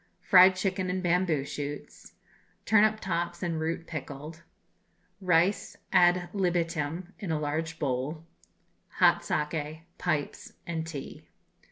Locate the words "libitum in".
6.33-7.31